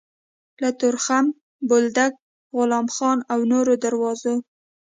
[0.61, 1.25] له تورخم،
[1.69, 2.13] بولدک،
[2.57, 4.33] غلام خان او نورو دروازو